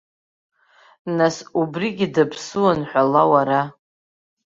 Нас, 1.17 1.35
убригьы 1.59 2.07
даԥсыуан 2.13 2.79
ҳәала 2.89 3.23
уара! 3.31 3.61